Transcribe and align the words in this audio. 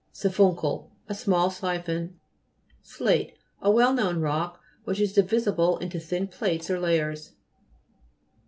SI'PHUNCLE 0.13 0.91
A 1.09 1.13
small 1.13 1.51
siphon. 1.51 2.19
SLATE 2.81 3.37
A 3.61 3.69
well 3.69 3.93
known 3.93 4.19
rock, 4.19 4.59
which 4.83 4.99
is 4.99 5.13
divisible 5.13 5.77
into 5.77 5.99
thin 5.99 6.27
plates 6.27 6.71
or 6.71 6.79
layers. 6.79 7.33